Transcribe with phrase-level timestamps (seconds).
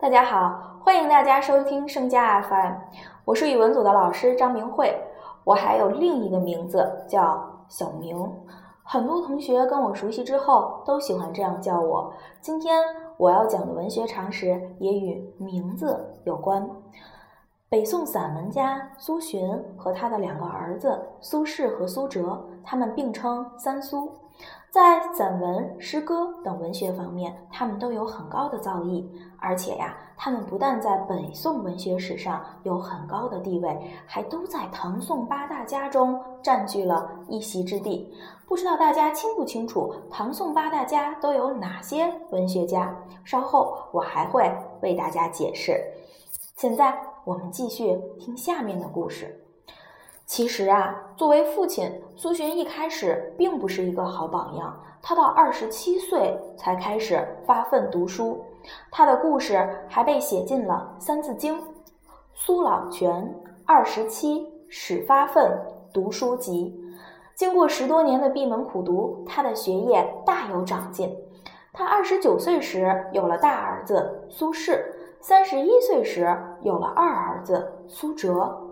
[0.00, 2.72] 大家好，欢迎大家收听盛佳 FM，
[3.24, 4.96] 我是语文组的老师张明慧，
[5.42, 8.16] 我还有另一个名字叫小明，
[8.84, 12.12] 很多同学跟我熟悉之后都喜欢这样叫我。
[12.40, 12.80] 今天
[13.16, 16.64] 我要讲的文学常识也与名字有关。
[17.68, 24.12] 北宋散文家苏洵和他的两个儿子苏轼和苏辙，他们并称三苏。
[24.70, 29.04] 在散文、诗歌等文学方面，他们都有很高的造诣，
[29.40, 33.76] 而且呀，他们不但在北宋文学史上有很高的地位，
[34.06, 38.12] 还都在唐宋八大家中占据了一席之地。
[38.46, 42.94] 不知道大家清不清楚，唐宋八大家都有哪些文学家？
[43.24, 44.50] 稍后我还会
[44.82, 45.82] 为大家解释。
[46.56, 49.47] 现在我们继续听下面的故事。
[50.28, 54.78] 其实啊，作为父亲，苏洵一开始并不是一个好榜样。
[55.00, 58.44] 他到二十七岁才开始发奋读书，
[58.90, 61.58] 他的故事还被写进了《三字经》。
[62.34, 65.50] 苏老泉二十七始发奋
[65.94, 66.78] 读书籍，
[67.34, 71.10] 经过十多年的闭门苦读，他的学业大有长进。
[71.72, 74.78] 他二十九岁时有了大儿子苏轼，
[75.22, 78.67] 三十一岁时有了二儿子苏辙。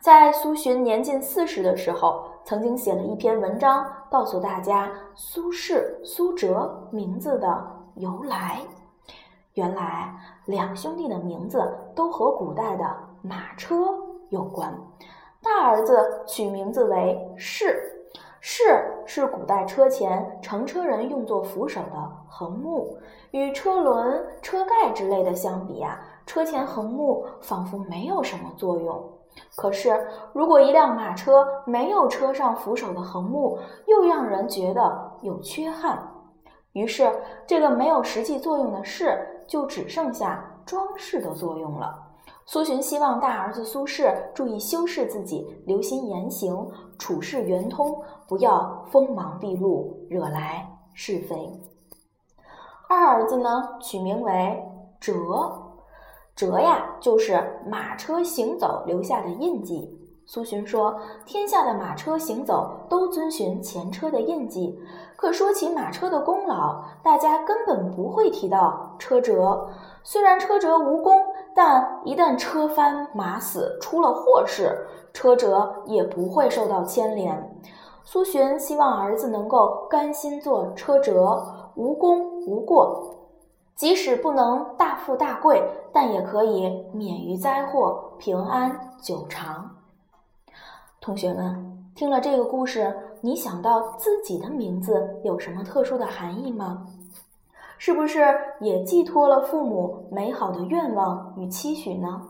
[0.00, 7.62] 在苏洵年近四十的时候，曾经写了一篇文章，告诉大家苏轼、苏辙名字的
[7.96, 8.60] 由来。
[9.54, 10.10] 原来，
[10.46, 11.62] 两兄弟的名字
[11.94, 13.94] 都和古代的马车
[14.30, 14.74] 有关。
[15.42, 17.78] 大儿子取名字为士，
[18.40, 22.96] 士是古代车前乘车人用作扶手的横木。
[23.32, 29.19] 与车轮、车盖之类的相比啊，车前横木仿佛没有什么作用。
[29.56, 36.02] 可是，如果一辆马车没有车上扶手的横木，又让人觉得有缺憾。
[36.72, 37.12] 于是，
[37.46, 41.94] 这个没有实际作用的事，就只剩下装饰的作用了。
[42.46, 46.68] 苏洵希望大儿子苏轼注意修饰自己，留心言行，
[46.98, 51.36] 处事圆通，不要锋芒毕露，惹来是非。
[52.88, 54.62] 二儿子呢，取名为
[54.98, 55.69] 哲。
[56.40, 59.94] 辙呀，就是马车行走留下的印记。
[60.24, 64.80] 苏洵说：“天下的马车行走都遵循前车的印记。
[65.16, 69.68] 可说起马车的功劳，大家根本不会提到车辙。
[70.02, 71.20] 虽然车辙无功，
[71.54, 77.60] 但一旦车翻马死，出了祸事，车辙也不会受到牵连。
[78.02, 83.16] 苏洵希望儿子能够甘心做车辙，无功无过。”
[83.80, 89.74] 即使不能大富大贵，但也可以免于灾祸，平安久长。
[91.00, 96.86] 同学们，听了这个故事，你想到自己的名字有什么特殊的含义吗？
[97.78, 102.20] 是不是也寄托了父母美好的愿望与期许呢？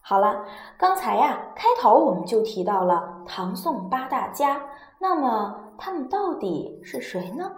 [0.00, 0.44] 好了，
[0.78, 4.62] 刚才呀，开头我们就提到了唐宋八大家，
[5.00, 7.50] 那么他们到底是谁呢？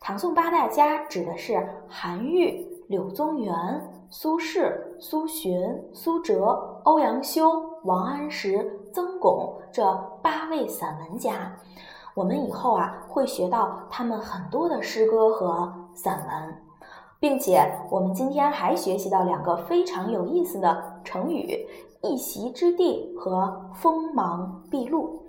[0.00, 3.54] 唐宋八大家指的是韩愈、柳宗元、
[4.10, 9.84] 苏轼、苏洵、苏辙、欧阳修、王安石、曾巩这
[10.22, 11.52] 八位散文家。
[12.14, 16.62] 我们以后啊会学到他们很多的诗歌和散文，
[17.20, 17.60] 并且
[17.90, 21.66] 我们今天还学习到两个非常有意思的成语：
[22.02, 25.22] 一席之地和锋芒毕露。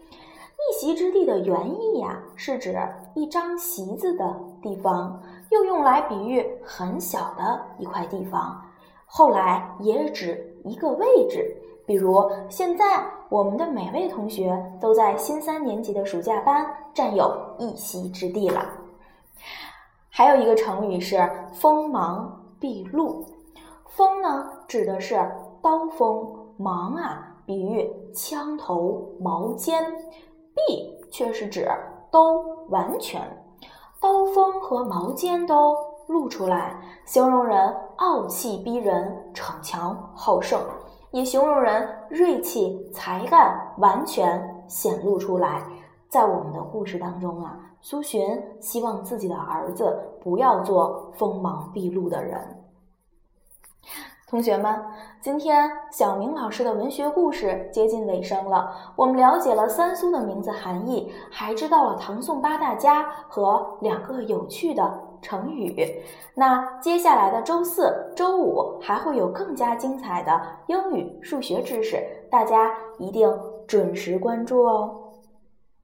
[0.59, 2.77] 一席之地的原意呀，是指
[3.15, 8.61] 一张席子的地方，又用来比喻很小的一块地方。
[9.05, 11.55] 后来也指一个位置，
[11.85, 18.63] 比如现在我们的每位同学都在新三年级的暑假班占有一席之地了。
[20.09, 23.25] 还有一个成语是锋芒毕露，
[23.85, 25.15] 锋呢指的是
[25.61, 26.27] 刀锋，
[26.57, 29.83] 芒啊比喻枪头、矛尖。
[30.55, 31.67] 毕却是指
[32.11, 33.21] 都完全，
[33.99, 35.75] 刀锋和矛尖都
[36.07, 40.59] 露出来，形容人傲气逼人、逞强好胜，
[41.11, 45.63] 也形容人锐气才干完全显露出来。
[46.07, 52.39] 在我们的故事当中啊，苏洵希望自己的儿子不要做锋芒毕露的人。
[54.29, 54.79] 同学们，
[55.19, 58.71] 今天小明老师的文学故事接近尾声了。
[58.95, 65.75] 我们了解了三苏的名字含义，还知道了唐宋八大家和两个有趣的成语。
[66.35, 71.97] 那接下来的周四周五还会有更加精彩的英语、数学知识，
[72.29, 73.35] 大家一定
[73.65, 74.95] 准时关注哦。